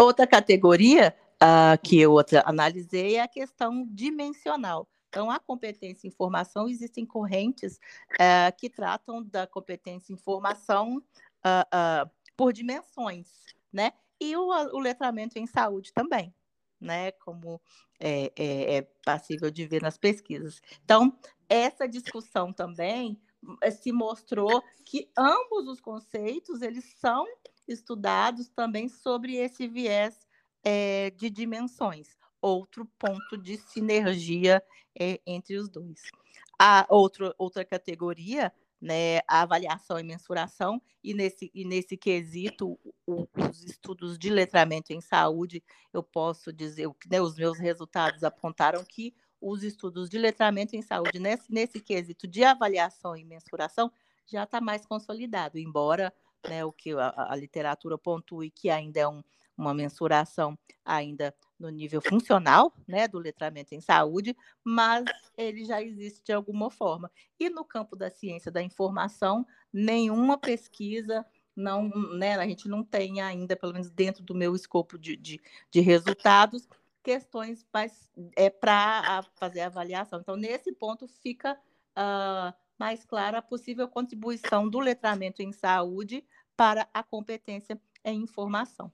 [0.00, 4.88] Outra categoria uh, que eu analisei é a questão dimensional.
[5.08, 7.80] Então, a competência em informação, existem correntes
[8.12, 13.28] uh, que tratam da competência em informação uh, por dimensões,
[13.72, 13.92] né?
[14.20, 16.34] E o, o letramento em saúde também
[16.80, 17.12] né?
[17.12, 17.60] Como
[17.98, 20.60] é, é, é passível de ver nas pesquisas.
[20.84, 21.16] Então,
[21.48, 23.20] essa discussão também
[23.62, 27.26] eh, se mostrou que ambos os conceitos eles são
[27.66, 30.26] estudados também sobre esse viés
[30.64, 34.62] é, de dimensões, outro ponto de sinergia
[34.98, 36.02] é, entre os dois.
[36.58, 43.26] A outro, outra categoria né, a avaliação e mensuração, e nesse, e nesse quesito, o,
[43.36, 45.62] os estudos de letramento em saúde,
[45.92, 51.18] eu posso dizer, né, os meus resultados apontaram que os estudos de letramento em saúde,
[51.18, 53.90] nesse, nesse quesito de avaliação e mensuração,
[54.26, 56.12] já está mais consolidado, embora
[56.48, 59.22] né, o que a, a literatura pontue que ainda é um,
[59.56, 65.04] uma mensuração ainda no nível funcional, né, do letramento em saúde, mas
[65.36, 67.10] ele já existe de alguma forma.
[67.38, 73.20] E no campo da ciência da informação, nenhuma pesquisa não, né, a gente não tem
[73.20, 75.40] ainda, pelo menos dentro do meu escopo de, de,
[75.70, 76.68] de resultados,
[77.02, 77.66] questões
[78.36, 80.20] é, para fazer avaliação.
[80.20, 86.24] Então, nesse ponto, fica uh, mais clara a possível contribuição do letramento em saúde
[86.56, 88.92] para a competência em informação.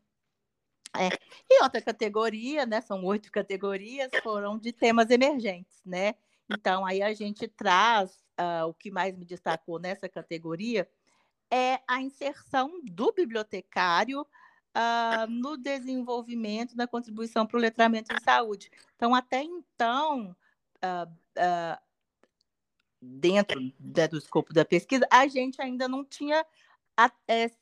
[0.97, 1.09] É.
[1.51, 2.81] E outra categoria, né?
[2.81, 6.15] São oito categorias, foram de temas emergentes, né?
[6.49, 10.89] Então, aí a gente traz uh, o que mais me destacou nessa categoria
[11.51, 18.71] é a inserção do bibliotecário uh, no desenvolvimento, na contribuição para o letramento em saúde.
[18.97, 20.37] Então, até então,
[20.77, 21.81] uh,
[23.01, 26.45] dentro né, do escopo da pesquisa, a gente ainda não tinha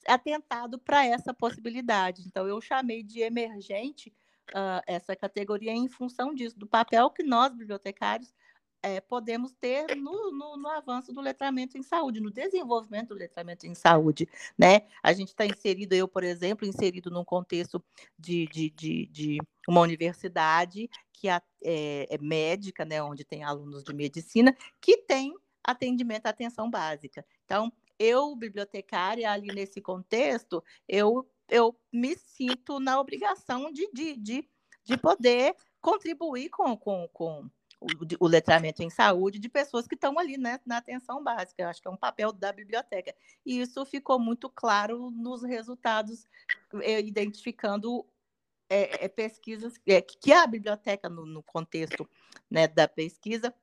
[0.07, 2.23] atentado para essa possibilidade.
[2.27, 4.13] Então, eu chamei de emergente
[4.51, 8.35] uh, essa categoria em função disso, do papel que nós, bibliotecários,
[8.83, 13.65] é, podemos ter no, no, no, avanço do letramento em saúde, no desenvolvimento do letramento
[13.65, 14.29] em saúde.
[14.59, 14.83] Né?
[15.03, 17.83] A gente está inserido, eu, por exemplo, inserido num contexto
[18.19, 23.95] de, de, de, de uma universidade que é, é, médica, né, onde tem alunos de
[23.95, 27.25] medicina, que tem atendimento à atenção básica.
[27.45, 34.49] Então, eu, bibliotecária, ali nesse contexto, eu, eu me sinto na obrigação de, de, de,
[34.85, 37.51] de poder contribuir com, com, com
[37.81, 37.87] o,
[38.21, 41.63] o, letramento em saúde de pessoas que estão ali né, na atenção básica.
[41.63, 43.15] Eu acho que é um papel da biblioteca.
[43.45, 46.27] E isso ficou muito claro nos resultados,
[46.83, 48.07] eh, identificando
[48.73, 52.09] é, é, pesquisas é, que a biblioteca, no, no contexto
[52.51, 53.55] né, da pesquisa,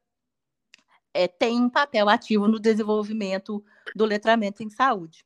[1.13, 3.63] é, tem um papel ativo no desenvolvimento
[3.95, 5.25] do letramento em saúde.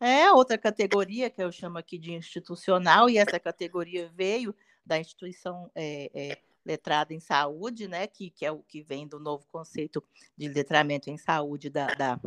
[0.00, 5.70] É outra categoria que eu chamo aqui de institucional, e essa categoria veio da instituição
[5.74, 10.02] é, é, letrada em saúde, né, que, que é o que vem do novo conceito
[10.36, 12.20] de letramento em saúde da, da,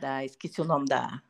[0.00, 1.22] da esqueci o nome da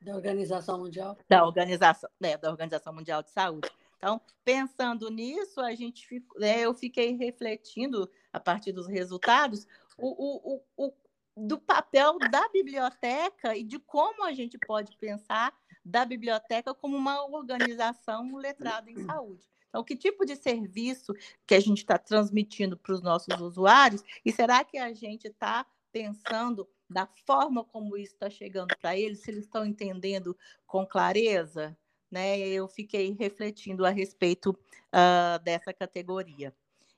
[0.00, 3.70] da Organização Mundial da organização né, da Organização Mundial de Saúde.
[4.04, 10.62] Então, pensando nisso, a gente né, eu fiquei refletindo a partir dos resultados o, o,
[10.76, 10.92] o,
[11.34, 17.24] do papel da biblioteca e de como a gente pode pensar da biblioteca como uma
[17.24, 19.48] organização letrada em saúde.
[19.70, 21.14] Então, que tipo de serviço
[21.46, 24.02] que a gente está transmitindo para os nossos usuários?
[24.22, 29.20] E será que a gente está pensando da forma como isso está chegando para eles,
[29.20, 30.36] se eles estão entendendo
[30.66, 31.74] com clareza?
[32.14, 32.38] Né?
[32.38, 36.54] Eu fiquei refletindo a respeito uh, dessa categoria.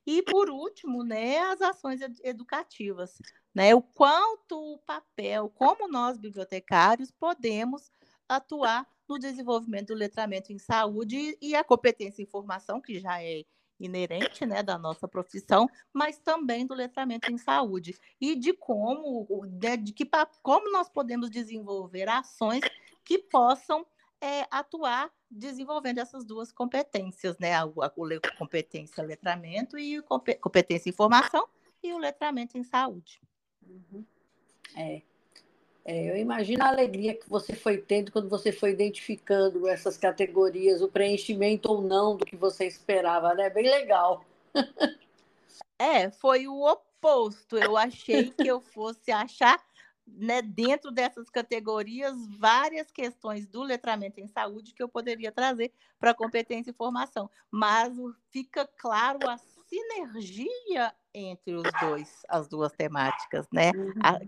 [0.06, 3.18] E, por último, né, as ações educativas.
[3.54, 3.74] Né?
[3.74, 7.90] O quanto o papel, como nós, bibliotecários, podemos
[8.28, 13.44] atuar no desenvolvimento do letramento em saúde e a competência em informação, que já é
[13.80, 19.26] inerente né, da nossa profissão, mas também do letramento em saúde e de como,
[19.62, 20.06] né, de que,
[20.42, 22.60] como nós podemos desenvolver ações
[23.02, 23.86] que possam
[24.26, 30.02] é, atuar desenvolvendo essas duas competências, né, a, a, a competência letramento e
[30.40, 31.48] competência em informação
[31.80, 33.20] e o letramento em saúde.
[33.64, 34.04] Uhum.
[34.74, 35.02] É,
[35.84, 40.82] é, eu imagino a alegria que você foi tendo quando você foi identificando essas categorias,
[40.82, 43.48] o preenchimento ou não do que você esperava, né?
[43.48, 44.24] Bem legal.
[45.78, 47.58] É, foi o oposto.
[47.58, 49.62] Eu achei que eu fosse achar,
[50.06, 56.14] né, dentro dessas categorias, várias questões do letramento em saúde que eu poderia trazer para
[56.14, 57.30] competência e formação.
[57.50, 57.92] Mas
[58.30, 59.36] fica claro a
[59.68, 63.72] sinergia entre os dois, as duas temáticas, né?
[63.74, 63.92] Uhum.
[64.02, 64.20] A,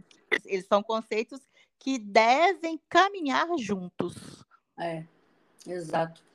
[0.44, 1.40] eles são conceitos
[1.78, 4.44] que devem caminhar juntos.
[4.76, 5.04] É,
[5.66, 6.27] exato.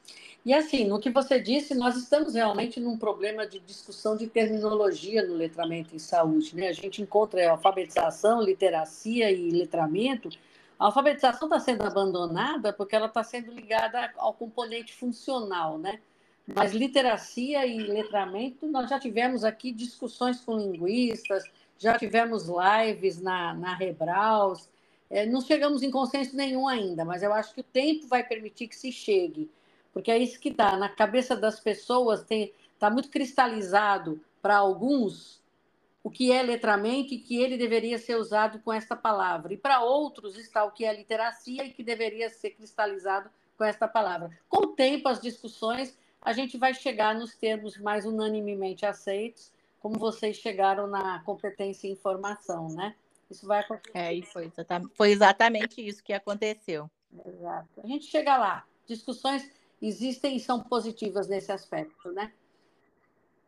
[0.46, 5.26] E assim, no que você disse, nós estamos realmente num problema de discussão de terminologia
[5.26, 6.54] no letramento em saúde.
[6.56, 6.68] Né?
[6.68, 10.28] A gente encontra alfabetização, literacia e letramento.
[10.78, 16.00] A alfabetização está sendo abandonada porque ela está sendo ligada ao componente funcional, né?
[16.46, 21.46] Mas literacia e letramento, nós já tivemos aqui discussões com linguistas,
[21.78, 24.68] já tivemos lives na, na Rebraus,
[25.10, 28.68] é, não chegamos em consenso nenhum ainda, mas eu acho que o tempo vai permitir
[28.68, 29.50] que se chegue,
[29.94, 30.76] porque é isso que dá.
[30.76, 35.42] Na cabeça das pessoas está muito cristalizado para alguns
[36.04, 39.54] o que é letramento e que ele deveria ser usado com esta palavra.
[39.54, 43.88] E para outros está o que é literacia e que deveria ser cristalizado com esta
[43.88, 44.38] palavra.
[44.50, 49.98] Com o tempo, as discussões, a gente vai chegar nos termos mais unanimemente aceitos, como
[49.98, 52.96] vocês chegaram na competência em informação, né?
[53.32, 53.98] Isso vai acontecer.
[53.98, 56.90] É, e foi exatamente, foi exatamente isso que aconteceu.
[57.26, 57.82] Exato.
[57.82, 58.66] A gente chega lá.
[58.86, 59.50] Discussões
[59.88, 62.32] existem e são positivas nesse aspecto, né?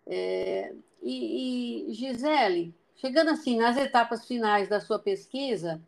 [0.05, 5.81] É, e, e, Gisele, chegando assim nas etapas finais da sua pesquisa,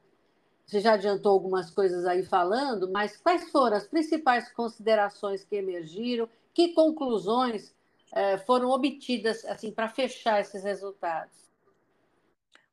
[0.65, 6.29] você já adiantou algumas coisas aí falando, mas quais foram as principais considerações que emergiram?
[6.53, 7.75] Que conclusões
[8.11, 11.35] é, foram obtidas assim para fechar esses resultados?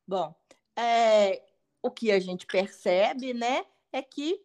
[0.07, 0.33] Bom,
[0.75, 1.41] é,
[1.81, 4.44] o que a gente percebe, né, é que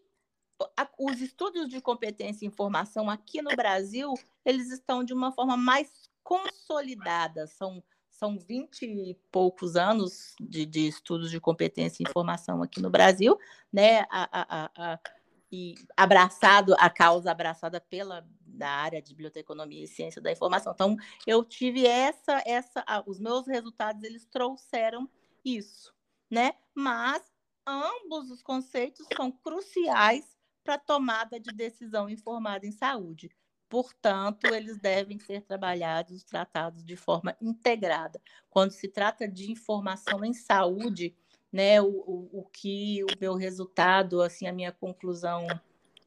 [0.98, 5.90] os estudos de competência e informação aqui no Brasil, eles estão de uma forma mais
[6.22, 12.78] consolidada, são são 20 e poucos anos de, de, estudos de competência e informação aqui
[12.78, 13.38] no Brasil,
[13.72, 14.00] né?
[14.10, 15.00] A, a, a,
[15.50, 20.72] e abraçado, a causa abraçada pela da área de biblioteconomia e ciência da informação.
[20.74, 20.96] Então,
[21.26, 25.08] eu tive essa, essa, os meus resultados, eles trouxeram
[25.42, 25.94] isso
[26.30, 26.54] né?
[26.74, 27.22] Mas
[27.66, 30.24] ambos os conceitos são cruciais
[30.62, 33.30] para tomada de decisão informada em saúde.
[33.68, 38.20] Portanto, eles devem ser trabalhados, tratados de forma integrada.
[38.48, 41.14] Quando se trata de informação em saúde,
[41.52, 45.46] né, o, o, o que o meu resultado, assim, a minha conclusão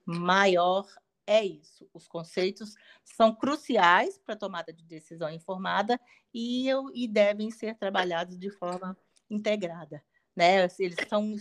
[0.06, 0.86] maior
[1.26, 1.90] é isso.
[1.94, 6.00] Os conceitos são cruciais para a tomada de decisão informada
[6.34, 8.98] e, e devem ser trabalhados de forma
[9.30, 10.04] integrada.
[10.36, 10.68] Né?
[10.80, 11.36] Eles são,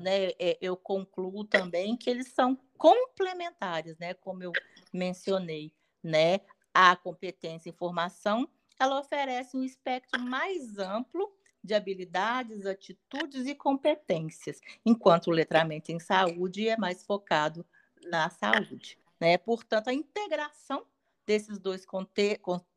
[0.00, 4.14] né, é, eu concluo também que eles são complementares, né?
[4.14, 4.52] Como eu
[4.92, 5.72] mencionei,
[6.02, 6.40] né?
[6.72, 11.30] A competência em formação, ela oferece um espectro mais amplo
[11.62, 17.66] de habilidades, atitudes e competências, enquanto o letramento em saúde é mais focado
[18.04, 18.98] na saúde.
[19.20, 19.36] Né?
[19.36, 20.86] Portanto, a integração
[21.26, 21.84] desses dois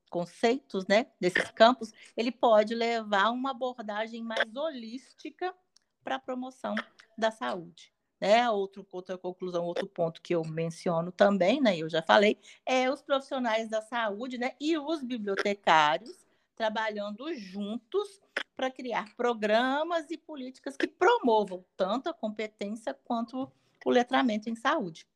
[0.10, 5.56] conceitos, né, desses campos, ele pode levar a uma abordagem mais holística
[6.04, 6.76] para a promoção
[7.18, 7.94] da saúde.
[8.20, 8.50] Né?
[8.50, 13.02] Outro, outra conclusão, outro ponto que eu menciono também, né, eu já falei, é os
[13.02, 18.22] profissionais da saúde né, e os bibliotecários trabalhando juntos
[18.56, 23.52] para criar programas e políticas que promovam tanto a competência quanto
[23.84, 25.08] o letramento em saúde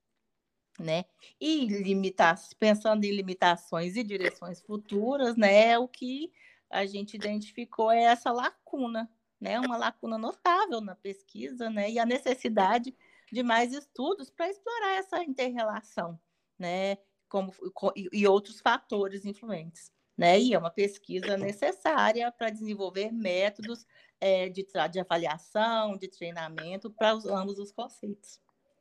[0.79, 1.05] né?
[1.39, 5.77] E limitar, pensando em limitações e direções futuras, né?
[5.77, 6.31] O que
[6.69, 9.09] a gente identificou é essa lacuna,
[9.39, 9.59] né?
[9.59, 11.89] Uma lacuna notável na pesquisa, né?
[11.91, 12.95] E a necessidade
[13.31, 16.19] de mais estudos para explorar essa interrelação,
[16.57, 16.97] né?
[17.27, 17.53] Como,
[17.95, 19.91] e outros fatores influentes.
[20.17, 20.39] Né?
[20.39, 23.85] E é uma pesquisa necessária para desenvolver métodos
[24.21, 28.39] é, de, de avaliação, de treinamento para ambos os conceitos.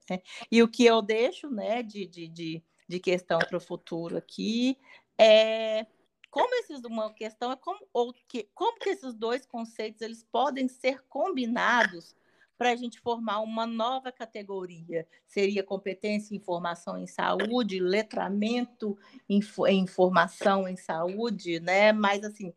[0.08, 0.20] Né?
[0.50, 4.78] E o que eu deixo né, de, de, de, de questão para o futuro aqui
[5.18, 5.86] é
[6.34, 10.66] como esses uma questão é como ou que como que esses dois conceitos eles podem
[10.66, 12.16] ser combinados
[12.58, 15.06] para a gente formar uma nova categoria?
[15.28, 21.92] Seria competência em informação em saúde letramento em, em informação em saúde né?
[21.92, 22.52] Mas assim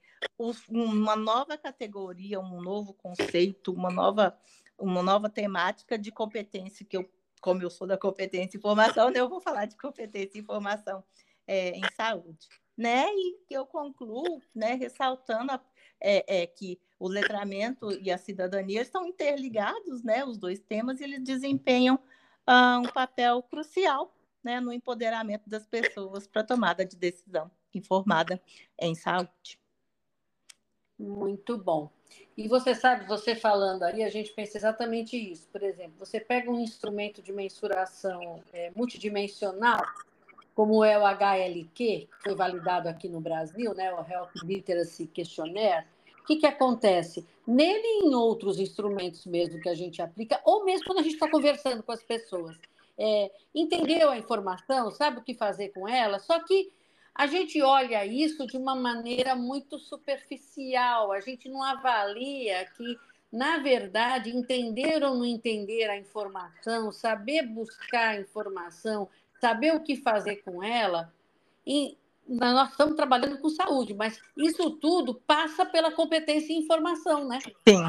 [0.68, 4.36] uma nova categoria um novo conceito uma nova
[4.76, 7.08] uma nova temática de competência que eu
[7.40, 11.04] como eu sou da competência em formação, né, eu vou falar de competência em formação
[11.46, 12.48] é, em saúde.
[12.78, 13.08] Né?
[13.10, 15.62] E eu concluo né, ressaltando a,
[16.00, 21.04] é, é, que o letramento e a cidadania estão interligados, né, os dois temas, e
[21.04, 22.00] eles desempenham
[22.46, 28.42] ah, um papel crucial né, no empoderamento das pessoas para tomada de decisão informada
[28.80, 29.60] em saúde.
[30.98, 31.92] Muito bom.
[32.36, 35.48] E você sabe, você falando aí, a gente pensa exatamente isso.
[35.50, 39.84] Por exemplo, você pega um instrumento de mensuração é, multidimensional,
[40.58, 45.86] como é o HLQ, que foi validado aqui no Brasil, né, o Health Literacy Questionnaire.
[46.20, 47.24] O que, que acontece?
[47.46, 51.14] Nele e em outros instrumentos mesmo que a gente aplica, ou mesmo quando a gente
[51.14, 52.58] está conversando com as pessoas,
[52.98, 56.72] é, entendeu a informação, sabe o que fazer com ela, só que
[57.14, 62.98] a gente olha isso de uma maneira muito superficial, a gente não avalia que,
[63.32, 69.08] na verdade, entender ou não entender a informação, saber buscar a informação,
[69.40, 71.14] saber o que fazer com ela,
[71.66, 77.40] e nós estamos trabalhando com saúde, mas isso tudo passa pela competência em informação, né?
[77.68, 77.84] Sim,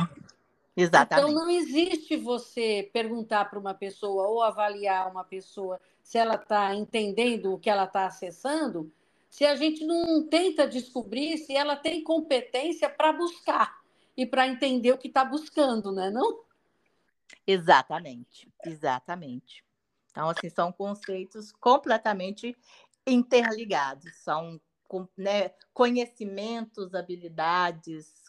[0.77, 1.31] exatamente.
[1.31, 6.75] Então, não existe você perguntar para uma pessoa ou avaliar uma pessoa se ela está
[6.75, 8.91] entendendo o que ela está acessando,
[9.29, 13.79] se a gente não tenta descobrir se ela tem competência para buscar
[14.17, 16.11] e para entender o que está buscando, né?
[16.11, 16.41] Não?
[17.47, 19.63] Exatamente, exatamente.
[20.11, 22.57] Então, assim, são conceitos completamente
[23.07, 24.61] interligados, são
[25.17, 28.25] né, conhecimentos, habilidades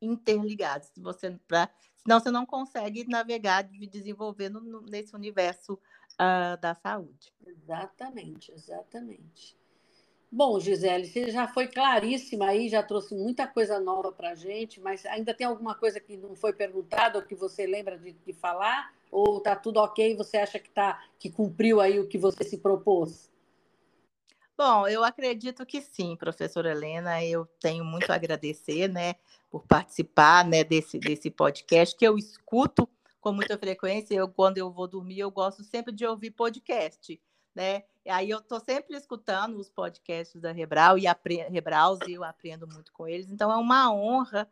[0.00, 0.88] interligados.
[0.88, 5.74] Se você, pra, senão você não consegue navegar e desenvolver no, nesse universo
[6.14, 7.32] uh, da saúde.
[7.46, 9.56] Exatamente, exatamente.
[10.30, 14.80] Bom, Gisele, você já foi claríssima aí, já trouxe muita coisa nova para a gente,
[14.80, 18.32] mas ainda tem alguma coisa que não foi perguntada ou que você lembra de, de
[18.32, 18.92] falar?
[19.16, 22.58] Ou está tudo ok você acha que, tá, que cumpriu aí o que você se
[22.58, 23.30] propôs?
[24.58, 27.24] Bom, eu acredito que sim, professora Helena.
[27.24, 29.14] Eu tenho muito a agradecer, né,
[29.50, 32.86] por participar, né, desse, desse podcast que eu escuto
[33.18, 34.14] com muita frequência.
[34.14, 37.18] Eu, quando eu vou dormir, eu gosto sempre de ouvir podcast
[37.56, 37.84] né?
[38.04, 41.04] E aí eu estou sempre escutando os podcasts da Rebral e
[41.50, 43.30] Rebraus e eu aprendo muito com eles.
[43.30, 44.46] Então é uma honra,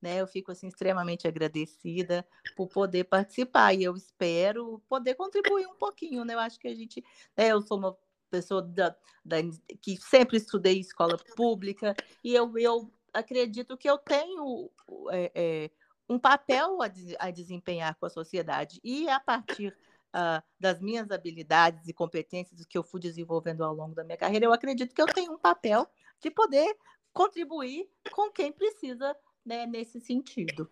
[0.00, 0.20] né?
[0.20, 2.26] Eu fico assim extremamente agradecida
[2.56, 6.34] por poder participar e eu espero poder contribuir um pouquinho, né?
[6.34, 7.04] Eu acho que a gente,
[7.36, 7.96] né, eu sou uma
[8.30, 8.94] pessoa da,
[9.24, 9.36] da,
[9.80, 14.70] que sempre estudei escola pública e eu, eu acredito que eu tenho
[15.10, 15.70] é, é,
[16.08, 19.76] um papel a, a desempenhar com a sociedade e a partir
[20.14, 24.46] uh, das minhas habilidades e competências que eu fui desenvolvendo ao longo da minha carreira,
[24.46, 25.88] eu acredito que eu tenho um papel
[26.20, 26.76] de poder
[27.12, 30.68] contribuir com quem precisa né, nesse sentido.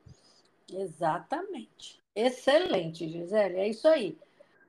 [0.73, 2.01] Exatamente.
[2.14, 4.19] Excelente, Gisele, é isso aí.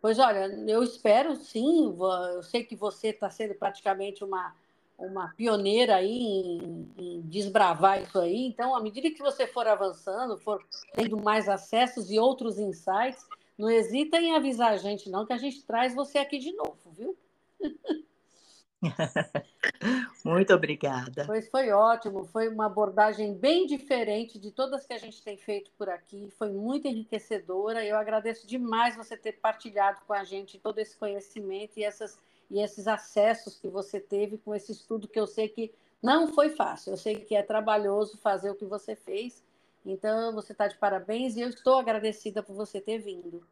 [0.01, 1.95] Pois olha, eu espero sim,
[2.33, 4.55] eu sei que você está sendo praticamente uma,
[4.97, 10.37] uma pioneira aí em, em, desbravar isso aí, então, à medida que você for avançando,
[10.37, 13.25] for tendo mais acessos e outros insights,
[13.57, 16.77] não hesita em avisar a gente, não, que a gente traz você aqui de novo,
[16.91, 17.17] viu?
[20.23, 21.25] Muito obrigada.
[21.25, 25.71] Pois foi ótimo, foi uma abordagem bem diferente de todas que a gente tem feito
[25.77, 27.83] por aqui, foi muito enriquecedora.
[27.85, 32.17] Eu agradeço demais você ter partilhado com a gente todo esse conhecimento e, essas,
[32.49, 35.71] e esses acessos que você teve com esse estudo que eu sei que
[36.01, 39.43] não foi fácil, eu sei que é trabalhoso fazer o que você fez.
[39.85, 43.43] Então, você está de parabéns e eu estou agradecida por você ter vindo.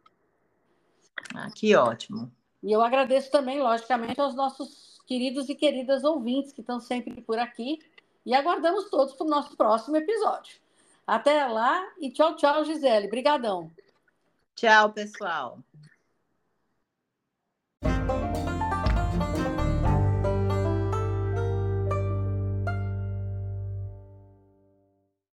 [1.33, 2.31] Ah, que ótimo.
[2.63, 7.39] E eu agradeço também, logicamente, aos nossos queridos e queridas ouvintes que estão sempre por
[7.39, 7.79] aqui.
[8.25, 10.57] E aguardamos todos para o nosso próximo episódio.
[11.07, 13.07] Até lá e tchau, tchau, Gisele.
[13.07, 13.71] Obrigadão.
[14.53, 15.59] Tchau, pessoal.